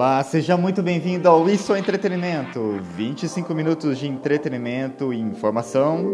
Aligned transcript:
Olá, 0.00 0.22
seja 0.24 0.56
muito 0.56 0.82
bem-vindo 0.82 1.28
ao 1.28 1.46
Isso 1.46 1.74
é 1.74 1.78
Entretenimento. 1.78 2.80
25 2.96 3.54
minutos 3.54 3.98
de 3.98 4.08
entretenimento 4.08 5.12
e 5.12 5.20
informação. 5.20 6.06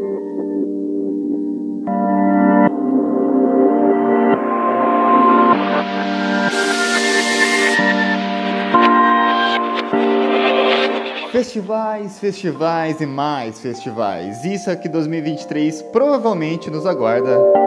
Festivais, 11.30 12.18
festivais 12.18 13.00
e 13.00 13.06
mais 13.06 13.60
festivais. 13.60 14.44
Isso 14.44 14.68
aqui 14.68 14.88
2023 14.88 15.82
provavelmente 15.92 16.68
nos 16.68 16.86
aguarda. 16.86 17.65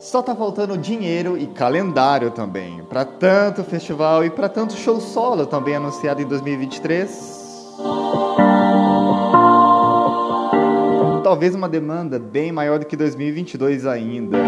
Só 0.00 0.22
tá 0.22 0.34
faltando 0.34 0.78
dinheiro 0.78 1.36
e 1.36 1.46
calendário 1.46 2.30
também, 2.30 2.82
para 2.84 3.04
tanto 3.04 3.62
festival 3.62 4.24
e 4.24 4.30
para 4.30 4.48
tanto 4.48 4.72
show 4.72 4.98
solo 4.98 5.44
também 5.44 5.76
anunciado 5.76 6.22
em 6.22 6.24
2023. 6.24 7.76
Talvez 11.22 11.54
uma 11.54 11.68
demanda 11.68 12.18
bem 12.18 12.50
maior 12.50 12.78
do 12.78 12.86
que 12.86 12.96
2022 12.96 13.86
ainda. 13.86 14.38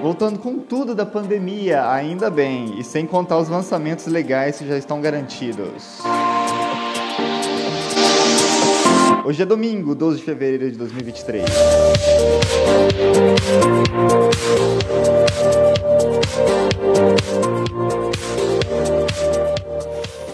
Voltando 0.00 0.38
com 0.38 0.60
tudo 0.60 0.94
da 0.94 1.04
pandemia, 1.04 1.90
ainda 1.90 2.30
bem, 2.30 2.78
e 2.78 2.84
sem 2.84 3.04
contar 3.04 3.38
os 3.38 3.48
lançamentos 3.48 4.06
legais 4.06 4.58
que 4.58 4.68
já 4.68 4.78
estão 4.78 5.00
garantidos. 5.00 5.98
Hoje 9.24 9.40
é 9.40 9.46
domingo, 9.46 9.94
12 9.94 10.18
de 10.18 10.24
fevereiro 10.24 10.68
de 10.68 10.76
2023. 10.76 11.44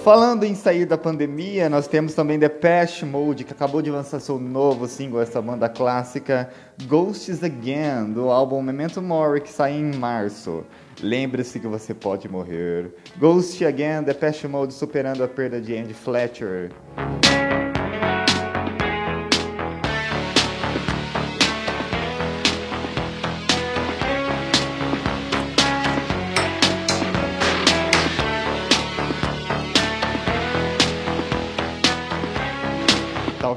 Falando 0.02 0.44
em 0.44 0.54
sair 0.54 0.86
da 0.86 0.96
pandemia, 0.96 1.68
nós 1.68 1.86
temos 1.86 2.14
também 2.14 2.40
Past 2.48 3.04
Mode, 3.04 3.44
que 3.44 3.52
acabou 3.52 3.82
de 3.82 3.90
lançar 3.90 4.20
seu 4.20 4.38
novo 4.38 4.88
single, 4.88 5.20
essa 5.20 5.42
banda 5.42 5.68
clássica, 5.68 6.48
Ghosts 6.84 7.44
Again, 7.44 8.12
do 8.14 8.30
álbum 8.30 8.62
Memento 8.62 9.02
Mori, 9.02 9.42
que 9.42 9.50
sai 9.50 9.72
em 9.74 9.94
março. 9.96 10.64
Lembre-se 11.02 11.60
que 11.60 11.66
você 11.66 11.92
pode 11.92 12.26
morrer. 12.26 12.90
Ghost 13.18 13.62
Again, 13.62 14.04
Past 14.18 14.48
Mode 14.48 14.72
superando 14.72 15.22
a 15.22 15.28
perda 15.28 15.60
de 15.60 15.76
Andy 15.76 15.92
Fletcher. 15.92 16.70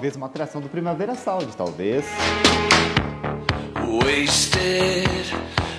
Talvez 0.02 0.16
uma 0.16 0.25
atração 0.25 0.59
do 0.59 0.67
Primavera 0.67 1.13
Sound, 1.13 1.55
talvez. 1.55 2.03
Wasted 4.03 5.08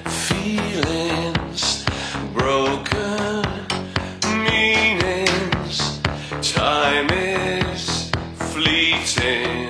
feelings, 0.07 1.85
broken 2.33 3.43
meanings, 4.49 6.01
time 6.41 7.09
is 7.75 8.13
fleeting. 8.53 9.62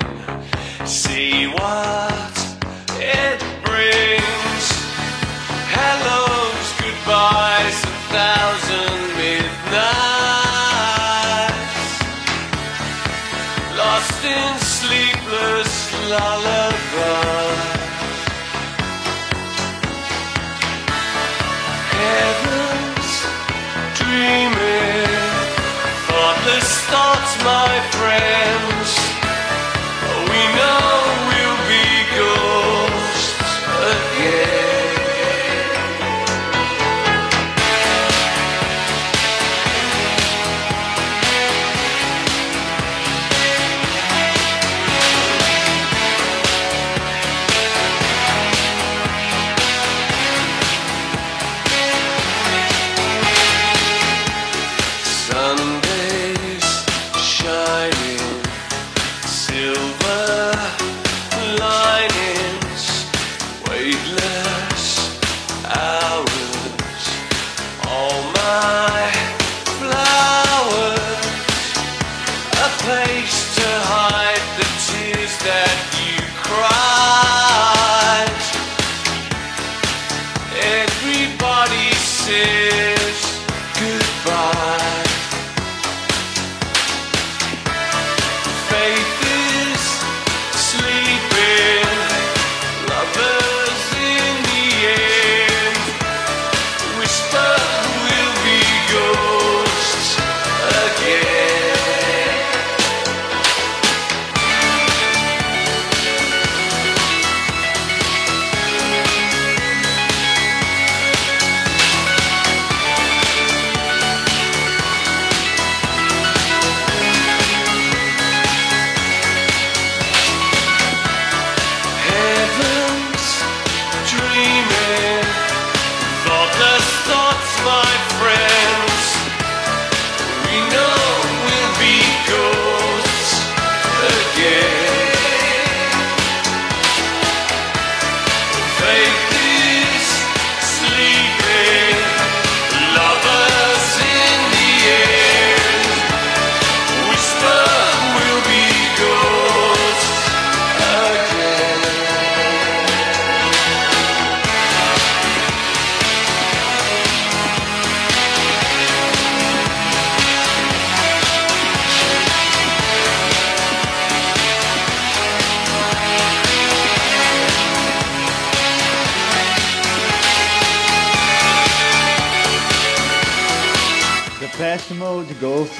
sweet 63.93 64.15
love. 64.15 64.52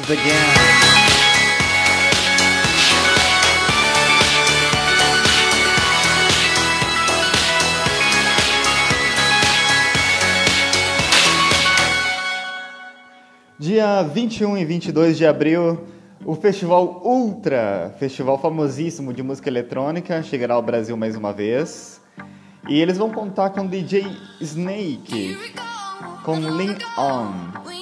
places 0.04 0.12
again. 0.12 0.34
Dia 13.60 14.04
21 14.04 14.58
e 14.58 14.66
22 14.66 15.18
de 15.18 15.26
abril, 15.26 15.88
o 16.26 16.36
Festival 16.36 17.02
Ultra, 17.04 17.96
festival 17.98 18.38
famosíssimo 18.38 19.14
de 19.14 19.24
música 19.24 19.50
eletrônica, 19.50 20.22
chegará 20.22 20.56
ao 20.56 20.62
Brasil 20.62 20.98
mais 20.98 21.16
uma 21.16 21.32
vez. 21.32 22.02
E 22.68 22.80
eles 22.80 22.98
vão 22.98 23.10
contar 23.10 23.52
com 23.52 23.66
DJ 23.66 24.06
Snake, 24.42 25.38
com 26.24 26.40
Lean 26.40 26.78
On. 26.98 27.74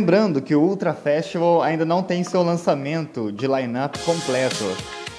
Lembrando 0.00 0.40
que 0.40 0.54
o 0.54 0.62
Ultra 0.62 0.94
Festival 0.94 1.62
ainda 1.62 1.84
não 1.84 2.02
tem 2.02 2.24
seu 2.24 2.42
lançamento 2.42 3.30
de 3.30 3.46
line-up 3.46 3.98
completo. 3.98 4.64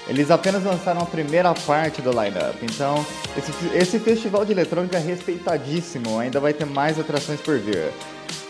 Eles 0.08 0.32
apenas 0.32 0.64
lançaram 0.64 1.02
a 1.02 1.06
primeira 1.06 1.54
parte 1.54 2.02
do 2.02 2.10
line-up. 2.10 2.58
Então, 2.64 3.06
esse, 3.38 3.52
esse 3.78 4.00
festival 4.00 4.44
de 4.44 4.54
eletrônica 4.54 4.98
é 4.98 5.00
respeitadíssimo. 5.00 6.18
Ainda 6.18 6.40
vai 6.40 6.52
ter 6.52 6.66
mais 6.66 7.00
atrações 7.00 7.40
por 7.40 7.60
vir. 7.60 7.92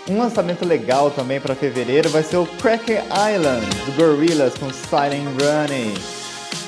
Um 0.08 0.20
lançamento 0.20 0.64
legal 0.64 1.12
também 1.12 1.42
para 1.42 1.54
fevereiro 1.54 2.10
vai 2.10 2.24
ser 2.24 2.38
o 2.38 2.46
Cracker 2.62 3.04
Island 3.08 3.68
do 3.86 3.92
Gorillaz 3.98 4.54
com 4.54 4.70
Silent 4.72 5.28
Running. 5.38 5.94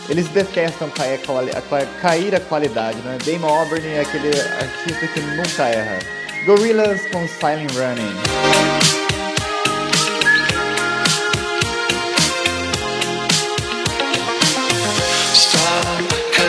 Eles 0.10 0.28
detestam 0.28 0.90
cair 0.90 1.22
a, 1.56 2.02
cair 2.02 2.36
a 2.36 2.42
qualidade, 2.42 2.98
né? 2.98 3.18
Damon 3.26 3.48
Auburn 3.48 3.88
é 3.88 4.02
aquele 4.02 4.28
artista 4.28 5.08
que 5.08 5.22
nunca 5.22 5.64
erra. 5.70 6.00
Gorillaz 6.46 7.02
com 7.12 7.26
Silent 7.26 7.72
Running. 7.72 9.03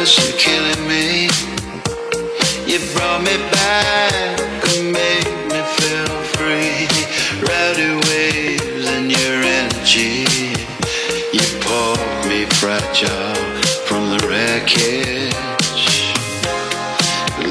Cause 0.04 0.18
you're 0.18 0.38
killing 0.38 0.86
me. 0.86 1.28
You 2.70 2.78
brought 2.92 3.22
me 3.22 3.36
back 3.56 4.40
and 4.76 4.92
made 4.92 5.32
me 5.50 5.60
feel 5.76 6.14
free. 6.36 6.84
Rowdy 7.48 7.90
waves 8.08 8.86
and 8.94 9.10
your 9.10 9.36
energy. 9.60 10.26
You 11.32 11.44
pulled 11.64 12.26
me 12.28 12.44
fragile 12.60 13.34
from 13.86 14.10
the 14.12 14.20
wreckage. 14.28 15.84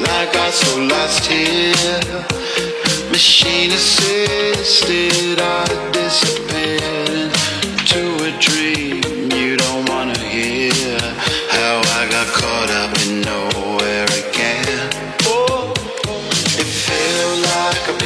Like 0.08 0.32
I 0.46 0.50
so 0.50 0.72
lost 0.92 1.26
here. 1.26 2.24
Machine 3.10 3.72
assisted, 3.72 5.40
I 5.40 5.90
disappeared 5.92 6.43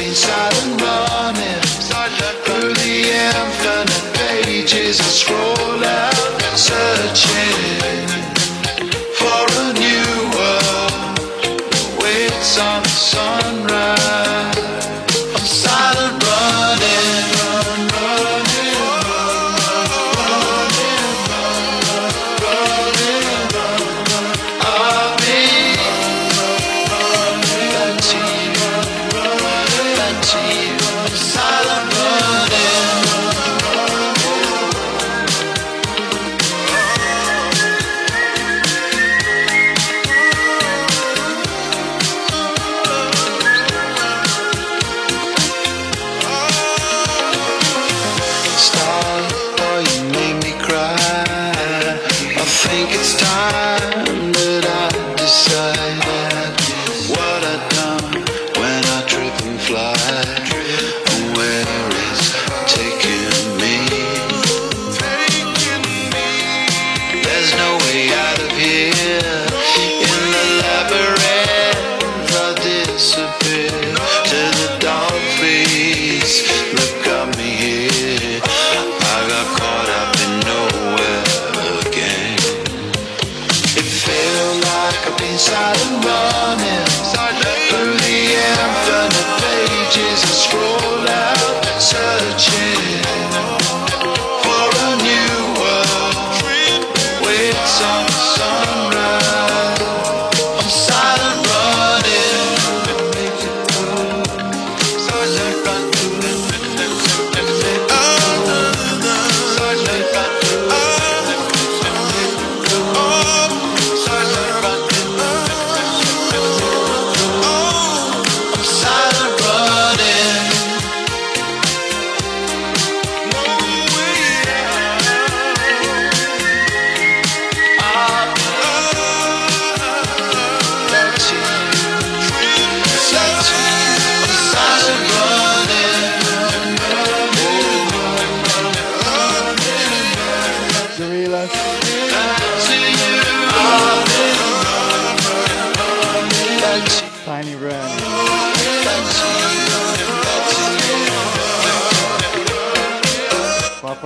been 0.09 0.15
silent 0.15 0.81
running 0.81 1.61
through 2.43 2.73
the 2.73 2.95
infinite 3.13 4.05
pages. 4.15 4.99
I 4.99 5.03
scroll 5.03 5.85
out, 5.85 6.57
searching 6.57 7.98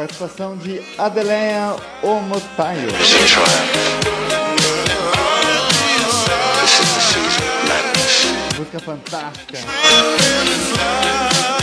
participação 0.03 0.57
de 0.57 0.81
Adeleia 0.98 1.77
Omotayo. 2.03 2.89
It's 2.89 3.38
a 11.60 11.62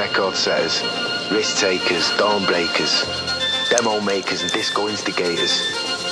record 0.00 0.34
setters, 0.34 0.80
risk 1.30 1.58
takers, 1.58 2.08
dawn 2.16 2.46
breakers, 2.46 3.04
demo 3.68 4.00
makers 4.00 4.40
and 4.40 4.50
disco 4.50 4.88
instigators, 4.88 5.60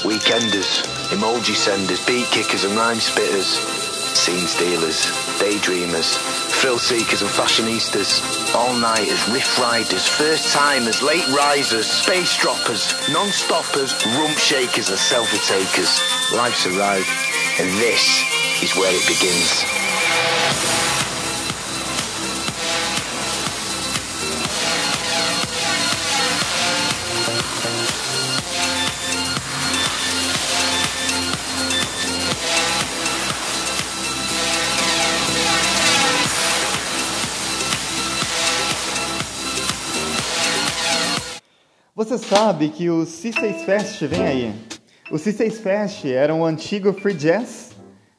weekenders, 0.04 0.84
emoji 1.08 1.54
senders, 1.54 2.04
beat 2.04 2.26
kickers 2.26 2.64
and 2.64 2.76
rhyme 2.76 2.98
spitters, 2.98 3.56
scene 4.14 4.46
stealers, 4.46 5.06
daydreamers, 5.40 6.20
thrill 6.60 6.78
seekers 6.78 7.22
and 7.22 7.30
fashionistas, 7.30 8.20
all 8.54 8.74
nighters, 8.76 9.26
riff 9.30 9.58
riders, 9.58 10.06
first 10.06 10.52
timers, 10.52 11.02
late 11.02 11.26
risers, 11.28 11.86
space 11.90 12.36
droppers, 12.36 12.92
non 13.08 13.28
stoppers, 13.28 13.94
rump 14.18 14.36
shakers 14.36 14.90
and 14.90 14.98
selfie 14.98 15.40
takers. 15.48 15.96
Life's 16.36 16.66
arrived, 16.66 17.08
and 17.58 17.68
this 17.80 18.04
is 18.62 18.76
where 18.76 18.92
it 18.92 19.06
begins. 19.08 19.87
Sabe 42.18 42.68
que 42.68 42.90
o 42.90 43.04
C6 43.04 43.64
Fest 43.64 44.02
vem 44.02 44.26
aí. 44.26 44.54
O 45.10 45.14
C6 45.14 45.52
Fest 45.52 46.04
era 46.04 46.34
um 46.34 46.44
antigo 46.44 46.92
Free 46.92 47.14
Jazz, 47.14 47.70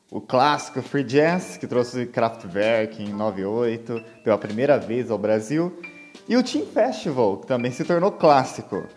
o 0.10 0.22
clássico 0.22 0.82
Free 0.82 1.04
Jazz, 1.04 1.58
que 1.58 1.68
trouxe 1.68 2.06
Kraftwerk 2.08 3.04
em 3.04 3.14
98, 3.14 4.02
pela 4.24 4.38
primeira 4.38 4.80
vez 4.80 5.12
ao 5.12 5.18
Brasil, 5.18 5.80
e 6.28 6.36
o 6.36 6.42
Team 6.42 6.66
Festival, 6.66 7.38
que 7.38 7.48
também 7.48 7.72
se 7.72 7.84
tornou 7.84 8.12
clássico. 8.12 8.88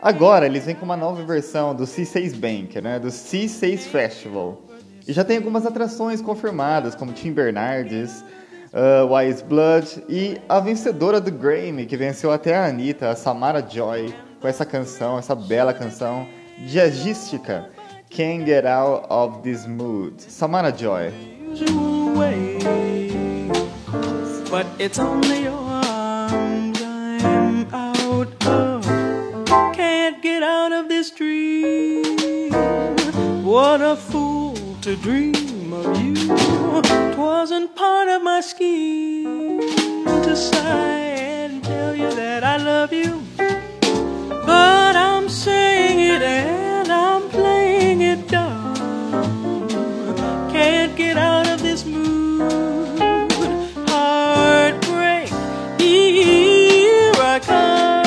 Agora 0.00 0.46
eles 0.46 0.66
vêm 0.66 0.76
com 0.76 0.84
uma 0.84 0.96
nova 0.96 1.24
versão 1.24 1.74
do 1.74 1.84
C6 1.84 2.36
Bank, 2.36 2.80
né, 2.80 3.00
do 3.00 3.08
C6 3.08 3.78
Festival. 3.78 4.62
E 5.08 5.12
já 5.12 5.24
tem 5.24 5.38
algumas 5.38 5.66
atrações 5.66 6.20
confirmadas, 6.20 6.94
como 6.94 7.12
Tim 7.12 7.32
Bernardes, 7.32 8.22
uh, 8.72 9.12
Wise 9.12 9.42
Blood 9.42 10.04
e 10.08 10.38
a 10.48 10.60
vencedora 10.60 11.20
do 11.20 11.32
Grammy, 11.32 11.86
que 11.86 11.96
venceu 11.96 12.30
até 12.30 12.54
a 12.54 12.66
Anitta, 12.66 13.10
a 13.10 13.16
Samara 13.16 13.66
Joy, 13.66 14.14
com 14.44 14.48
essa 14.48 14.66
canção, 14.66 15.18
essa 15.18 15.34
bela 15.34 15.72
canção 15.72 16.28
jazzística, 16.66 17.70
Can't 18.10 18.44
Get 18.44 18.66
Out 18.66 19.06
of 19.08 19.38
This 19.40 19.66
Mood. 19.66 20.20
Samara 20.20 20.70
Joy. 20.70 21.10
But 24.50 24.66
it's 24.78 24.98
only 24.98 25.44
your 25.44 25.54
arms 25.54 26.78
I'm 26.82 27.66
out 27.72 28.28
of. 28.46 28.84
Can't 29.72 30.20
get 30.20 30.42
out 30.42 30.72
of 30.74 30.88
this 30.88 31.10
dream. 31.10 32.50
What 33.42 33.80
a 33.80 33.96
fool 33.96 34.56
to 34.82 34.94
dream 34.96 35.72
of 35.72 35.98
you. 36.02 36.14
Twasn't 37.14 37.74
part 37.74 38.08
of 38.08 38.22
my 38.22 38.42
scheme 38.42 39.60
to 40.22 40.36
sigh 40.36 40.98
and 41.46 41.64
tell 41.64 41.96
you 41.96 42.14
that 42.14 42.44
I 42.44 42.58
love 42.58 42.92
you. 42.92 43.22
I'm 45.44 45.98
it 45.98 46.22
and 46.22 46.90
I'm 46.90 47.28
playing 47.28 48.00
it 48.00 48.28
dumb. 48.28 49.68
Can't 50.50 50.96
get 50.96 51.18
out 51.18 51.46
of 51.46 51.60
this 51.60 51.84
mood. 51.84 52.98
Heartbreak, 53.88 55.28
here 55.78 57.12
I 57.16 57.40
come. 57.44 58.04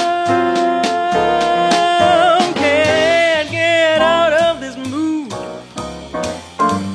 Can't 2.55 3.51
get 3.51 4.01
out 4.01 4.33
of 4.33 4.59
this 4.59 4.75
mood. 4.89 5.31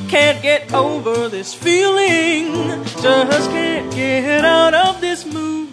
Can't 0.08 0.42
get 0.42 0.74
over 0.74 1.28
this 1.28 1.54
feeling. 1.54 2.82
Just 3.00 3.50
can't 3.50 3.94
get 3.94 4.44
out 4.44 4.74
of 4.74 5.00
this 5.00 5.24
mood. 5.24 5.68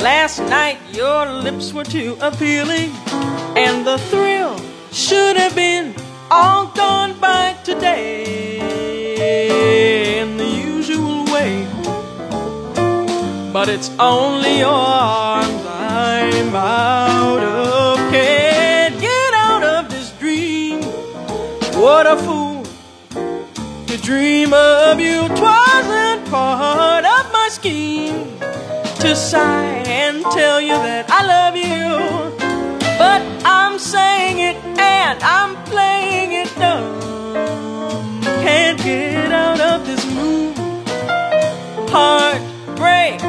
Last 0.00 0.38
night 0.40 0.78
your 0.92 1.26
lips 1.26 1.72
were 1.72 1.82
too 1.82 2.16
appealing, 2.20 2.92
and 3.56 3.86
the 3.86 3.98
thrill 3.98 4.58
should 4.90 5.36
have 5.36 5.54
been 5.54 5.94
all 6.30 6.66
gone 6.68 7.18
by 7.20 7.54
today 7.62 8.60
in 10.20 10.36
the 10.36 10.46
usual 10.46 11.24
way. 11.26 11.66
But 13.52 13.68
it's 13.68 13.90
only 14.00 14.58
your 14.58 14.68
arms 14.68 15.64
I'm 15.66 16.54
out 16.54 17.42
of. 17.42 17.98
Can't 18.10 19.00
get 19.00 19.34
out 19.34 19.62
of 19.62 19.88
this 19.90 20.10
dream. 20.18 20.82
What 21.80 22.06
a 22.06 22.16
fool 22.16 22.64
to 23.86 23.96
dream 23.98 24.52
of 24.52 24.98
you. 24.98 25.28
Twasn't 25.28 26.26
part 26.28 27.04
of 27.04 27.32
my 27.32 27.48
scheme 27.50 28.36
to 28.98 29.14
sigh 29.14 29.84
and 29.86 30.24
tell 30.32 30.60
you 30.60 30.74
that 30.74 31.08
I 31.08 31.24
love 31.24 31.56
you. 31.56 32.43
But 33.04 33.20
I'm 33.44 33.78
saying 33.78 34.38
it 34.38 34.56
and 34.78 35.22
I'm 35.22 35.52
playing 35.64 36.32
it 36.32 36.50
dumb. 36.56 38.22
Can't 38.44 38.78
get 38.82 39.30
out 39.30 39.60
of 39.60 39.84
this 39.84 40.02
mood. 40.16 40.56
Heartbreak, 41.90 43.20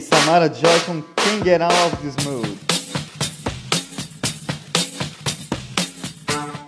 Samara 0.00 0.52
Joy 0.52 0.80
com 0.86 1.02
Can't 1.02 1.44
Get 1.44 1.60
Out 1.60 1.74
of 1.74 1.96
This 1.98 2.16
Mood. 2.24 2.58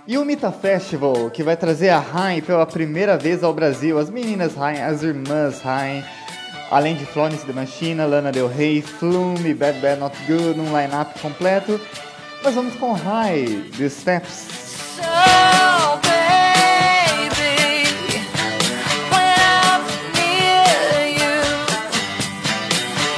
E 0.07 0.19
o 0.19 0.25
Mita 0.25 0.53
Festival, 0.53 1.31
que 1.31 1.43
vai 1.43 1.57
trazer 1.57 1.89
a 1.89 1.99
Rain 1.99 2.43
pela 2.43 2.67
primeira 2.67 3.17
vez 3.17 3.43
ao 3.43 3.55
Brasil, 3.55 3.99
as 3.99 4.11
meninas 4.11 4.55
Rain, 4.55 4.81
as 4.81 5.03
irmãs 5.03 5.61
Rain, 5.63 6.05
além 6.71 6.95
de 6.95 7.07
Florence 7.07 7.47
The 7.47 7.53
Machina, 7.53 8.05
Lana 8.05 8.31
Del 8.31 8.49
Rey, 8.49 8.83
Flume, 8.83 9.55
Bad 9.55 9.79
Bad 9.81 10.01
Not 10.01 10.17
Good, 10.27 10.61
um 10.61 10.77
line-up 10.77 11.19
completo. 11.21 11.81
Nós 12.45 12.55
vamos 12.55 12.75
com 12.75 12.93
High, 12.93 13.71
The 13.79 13.89
Steps. 13.89 14.63
So, 14.97 15.72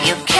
you 0.07 0.34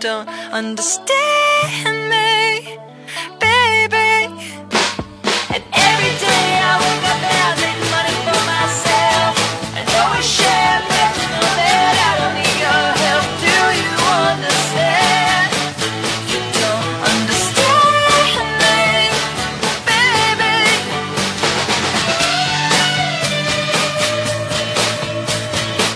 don't 0.00 0.28
understand 0.52 2.10
me, 2.10 2.78
baby. 3.40 4.28
And 5.54 5.62
every 5.72 6.12
day 6.20 6.46
I 6.60 6.72
wake 6.82 7.04
up 7.12 7.20
and 7.24 7.40
I 7.46 7.52
make 7.64 7.80
money 7.94 8.16
for 8.26 8.40
myself. 8.44 9.32
And 9.76 9.86
though 9.88 10.10
we 10.12 10.20
share 10.22 10.80
bed 10.90 11.14
in 11.24 11.30
the 11.40 11.50
bed, 11.56 11.94
I 11.96 12.12
don't 12.20 12.34
need 12.36 12.56
your 12.60 12.84
help. 13.04 13.24
Do 13.40 13.56
you 13.80 13.94
understand? 14.26 15.48
You 16.28 16.40
don't 16.60 16.88
understand 17.14 18.48
me, 18.60 18.80
baby. 19.88 20.56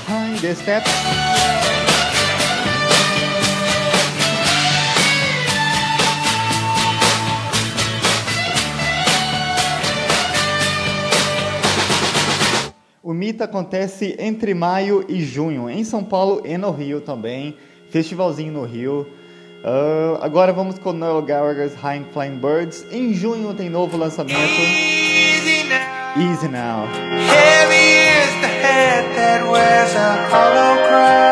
High, 0.08 0.38
The 0.40 0.54
Steps. 0.54 1.09
Acontece 13.42 14.16
entre 14.18 14.54
maio 14.54 15.04
e 15.08 15.22
junho, 15.22 15.68
em 15.70 15.82
São 15.84 16.04
Paulo 16.04 16.42
e 16.44 16.56
no 16.58 16.70
Rio 16.70 17.00
também. 17.00 17.56
Festivalzinho 17.90 18.52
no 18.52 18.64
Rio. 18.64 19.06
Ah, 19.64 20.18
agora 20.22 20.52
vamos 20.52 20.78
com 20.78 20.92
Noel 20.92 21.22
Gallagher's 21.22 21.74
High 21.74 22.06
Flying 22.12 22.38
Birds. 22.38 22.86
Em 22.90 23.12
junho 23.12 23.52
tem 23.54 23.68
novo 23.68 23.96
lançamento. 23.96 24.38
Easy 24.38 25.64
now. 25.68 26.32
Easy 26.32 26.48
Now. 26.48 26.86
Heavy 26.86 27.74
is 27.74 28.40
the 28.40 28.48
head 28.48 29.14
that 29.16 29.48
wears 29.48 29.94
a 29.94 30.28
hollow 30.28 30.88
crown. 30.88 31.29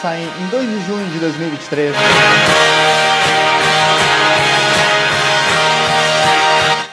Saem 0.00 0.24
em 0.24 0.46
2 0.46 0.66
de 0.66 0.86
junho 0.86 1.10
de 1.10 1.18
2023. 1.18 1.94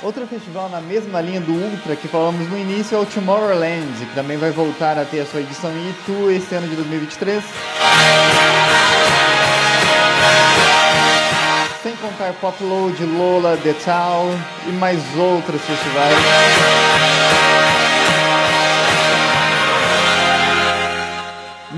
Outro 0.04 0.28
festival 0.28 0.68
na 0.68 0.82
mesma 0.82 1.22
linha 1.22 1.40
do 1.40 1.54
Ultra 1.54 1.96
que 1.96 2.10
falamos 2.10 2.50
no 2.50 2.58
início 2.58 2.98
é 2.98 3.00
o 3.00 3.06
Tomorrowland, 3.06 4.06
que 4.06 4.14
também 4.14 4.38
vai 4.38 4.52
voltar 4.52 4.98
a 4.98 5.06
ter 5.06 5.22
a 5.22 5.26
sua 5.26 5.40
edição 5.40 5.72
em 5.72 5.90
Itu 5.90 6.32
esse 6.32 6.54
ano 6.54 6.68
de 6.68 6.76
2023. 6.76 7.44
Sem 11.82 11.96
contar 11.96 12.34
Pop 12.42 12.62
Load, 12.62 13.06
Lola, 13.06 13.58
The 13.64 13.74
Town 13.86 14.38
e 14.68 14.72
mais 14.72 15.02
outros 15.18 15.62
festivais. 15.62 17.27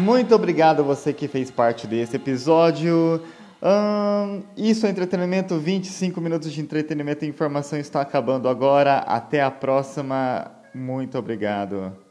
Muito 0.09 0.33
obrigado 0.33 0.79
a 0.79 0.83
você 0.83 1.13
que 1.13 1.27
fez 1.27 1.51
parte 1.51 1.85
desse 1.85 2.15
episódio. 2.15 3.21
Hum, 3.61 4.41
isso 4.57 4.87
é 4.87 4.89
entretenimento, 4.89 5.59
25 5.59 6.19
minutos 6.19 6.51
de 6.51 6.59
entretenimento 6.59 7.25
e 7.25 7.27
informação 7.27 7.77
está 7.77 8.01
acabando 8.01 8.49
agora. 8.49 8.97
Até 8.97 9.39
a 9.43 9.51
próxima. 9.51 10.49
Muito 10.73 11.15
obrigado. 11.15 12.08